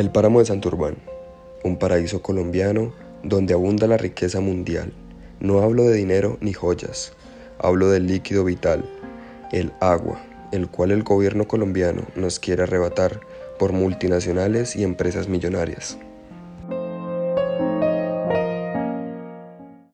[0.00, 0.96] El páramo de Santurbán,
[1.62, 4.94] un paraíso colombiano donde abunda la riqueza mundial.
[5.40, 7.12] No hablo de dinero ni joyas,
[7.58, 8.82] hablo del líquido vital,
[9.52, 10.18] el agua,
[10.52, 13.20] el cual el gobierno colombiano nos quiere arrebatar
[13.58, 15.98] por multinacionales y empresas millonarias.